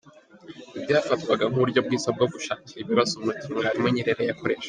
Ibi 0.75 0.81
byafatwaga 0.85 1.43
nk’uburyo 1.49 1.79
bwiza 1.85 2.09
bwo 2.15 2.25
gushakira 2.33 2.81
ibibazo 2.83 3.13
umuti, 3.15 3.43
Mwalimu 3.51 3.87
Nyerere 3.95 4.23
yakoreshaga. 4.29 4.59